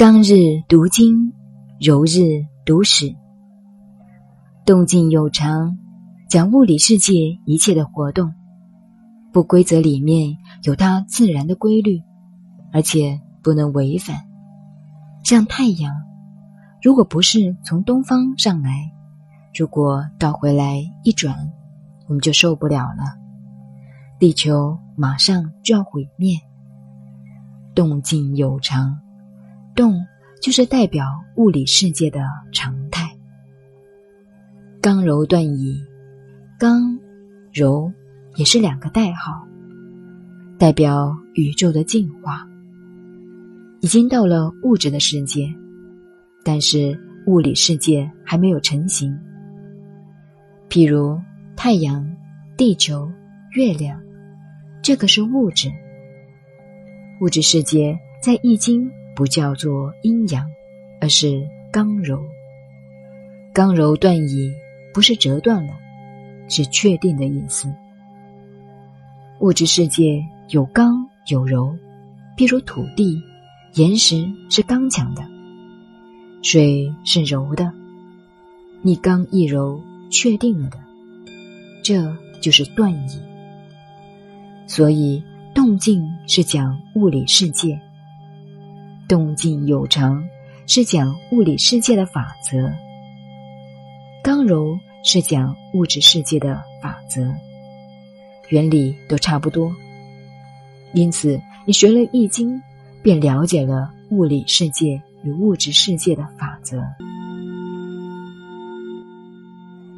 [0.00, 1.30] 当日读经，
[1.78, 3.14] 柔日读史。
[4.64, 5.76] 动静有常，
[6.26, 7.12] 讲物理世界
[7.44, 8.32] 一切的活动，
[9.30, 12.00] 不规则里面有它自然的规律，
[12.72, 14.16] 而且不能违反。
[15.22, 15.94] 像太阳，
[16.80, 18.90] 如果不是从东方上来，
[19.54, 21.36] 如果倒回来一转，
[22.08, 23.18] 我们就受不了了。
[24.18, 26.38] 地球马上就要毁灭。
[27.74, 28.98] 动静有常。
[29.74, 29.94] 动
[30.40, 31.06] 就是代表
[31.36, 32.20] 物理世界的
[32.52, 33.10] 常态。
[34.80, 35.84] 刚柔断矣，
[36.58, 36.98] 刚
[37.52, 37.92] 柔
[38.36, 39.46] 也是两个代号，
[40.58, 42.46] 代表宇宙的进化。
[43.80, 45.54] 已经到了物质的世界，
[46.44, 49.18] 但是物理世界还没有成型。
[50.68, 51.18] 譬如
[51.56, 52.06] 太阳、
[52.56, 53.10] 地球、
[53.54, 54.00] 月亮，
[54.82, 55.70] 这个是物质。
[57.20, 58.90] 物质世界在易经。
[59.14, 60.50] 不叫做阴阳，
[61.00, 62.20] 而是刚柔。
[63.52, 64.52] 刚柔断矣，
[64.94, 65.74] 不是折断了，
[66.48, 67.72] 是确定的意思。
[69.40, 71.74] 物质世界有刚有柔，
[72.36, 73.20] 譬如土地、
[73.74, 75.22] 岩石是刚强的，
[76.42, 77.72] 水是柔的，
[78.82, 80.78] 一刚一柔，确定了的，
[81.82, 83.20] 这就是断矣。
[84.66, 85.22] 所以
[85.54, 87.80] 动静是讲物理世界。
[89.10, 90.24] 动静有常，
[90.68, 92.72] 是讲物理世界的法则；
[94.22, 97.34] 刚柔是讲物质世界的法则，
[98.50, 99.74] 原理都差不多。
[100.94, 102.54] 因此，你学了《易经》，
[103.02, 106.80] 便了解了物理世界与物质世界的法则。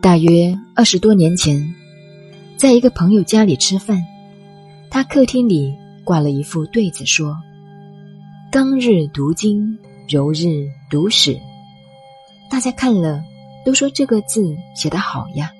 [0.00, 1.74] 大约二十多年前，
[2.56, 4.00] 在一个朋友家里吃饭，
[4.88, 7.36] 他客厅里挂了一副对子，说。
[8.52, 11.38] 刚日读经，柔日读史。
[12.50, 13.22] 大家看了
[13.64, 15.52] 都说这个字写得好呀。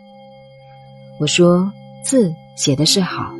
[1.21, 1.71] 我说
[2.05, 3.33] 字写的是好，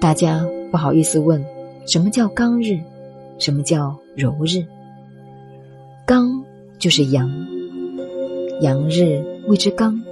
[0.00, 1.44] 大家不好意思问
[1.84, 2.80] 什么叫刚日，
[3.38, 4.64] 什么叫柔日。
[6.06, 6.42] 刚
[6.78, 7.30] 就是阳，
[8.62, 10.02] 阳日谓之刚，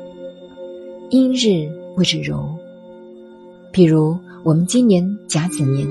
[1.09, 1.67] 阴日
[1.97, 2.55] 谓之柔。
[3.73, 5.89] 譬如我们今年甲子年，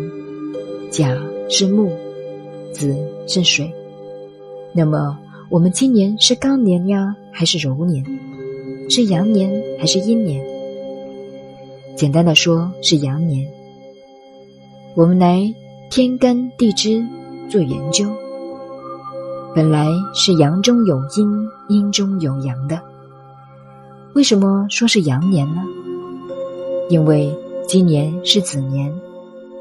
[0.91, 1.17] 甲
[1.49, 1.91] 是木。
[2.71, 2.95] 子
[3.27, 3.71] 是水，
[4.73, 5.17] 那么
[5.49, 8.03] 我们今年是刚年呀，还是柔年？
[8.89, 10.41] 是阳年还是阴年？
[11.95, 13.45] 简单的说，是阳年。
[14.95, 15.53] 我们来
[15.89, 17.03] 天干地支
[17.49, 18.07] 做研究，
[19.55, 22.79] 本来是阳中有阴，阴中有阳的。
[24.13, 25.61] 为什么说是阳年呢？
[26.89, 27.35] 因为
[27.67, 28.93] 今年是子年，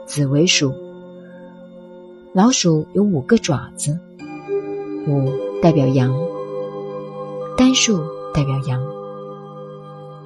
[0.07, 0.73] 子为鼠。
[2.37, 3.99] 老鼠有五个爪子，
[5.09, 5.33] 五
[5.63, 6.15] 代表阳，
[7.57, 7.99] 单数
[8.35, 8.79] 代表阳。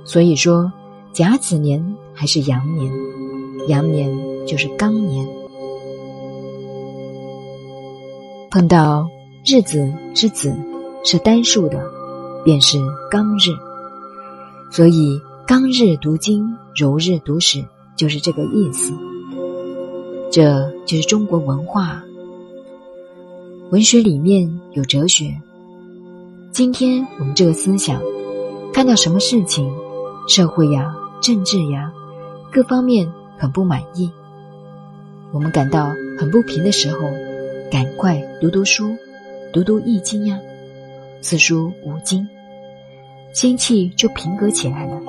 [0.04, 0.72] 所以说，
[1.12, 1.80] 甲子年
[2.12, 2.92] 还是阳年，
[3.68, 4.10] 阳年
[4.44, 5.24] 就是刚年。
[8.50, 9.08] 碰到
[9.46, 10.52] 日子之子，
[11.04, 11.80] 是单数的，
[12.44, 12.76] 便是
[13.08, 13.54] 刚日。
[14.68, 15.16] 所以，
[15.46, 16.44] 刚日读经，
[16.74, 17.64] 柔日读史，
[17.96, 18.92] 就是这个意思。
[20.30, 22.04] 这就是中国文化，
[23.70, 25.34] 文学里面有哲学。
[26.52, 28.00] 今天我们这个思想，
[28.72, 29.68] 看到什么事情，
[30.28, 31.92] 社会呀、政治呀，
[32.52, 34.08] 各方面很不满意，
[35.32, 37.00] 我们感到很不平的时候，
[37.68, 38.96] 赶快读读书，
[39.52, 40.38] 读读易经呀，
[41.20, 42.24] 四书五经，
[43.32, 45.00] 心气就平和起来了。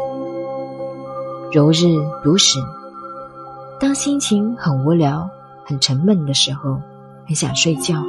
[1.52, 1.86] 柔日
[2.24, 2.58] 读史。
[3.82, 5.28] 当心情很无聊、
[5.66, 6.80] 很沉闷的时候，
[7.26, 8.00] 很想睡觉，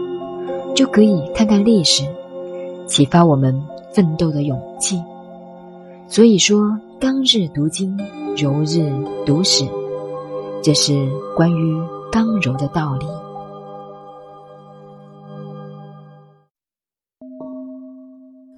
[0.76, 2.04] 就可以看看历史，
[2.86, 3.58] 启发我们
[3.90, 5.02] 奋斗的勇气。
[6.06, 7.96] 所以说，刚日读经，
[8.36, 8.92] 柔日
[9.24, 9.64] 读史，
[10.62, 11.74] 这是关于
[12.12, 13.06] 刚柔的道理。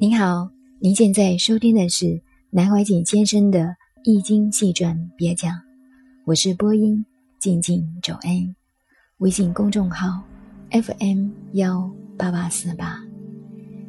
[0.01, 0.49] 您好，
[0.81, 3.61] 您现在收听的是南怀瑾先生的
[4.03, 5.53] 《易经细传别讲》。
[6.27, 7.05] 我是播音
[7.45, 8.57] 静静走恩，
[9.19, 10.23] 微信公众号
[10.71, 12.99] FM 幺八八四八，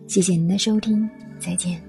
[0.09, 1.09] 谢谢您的收听，
[1.39, 1.81] 再见。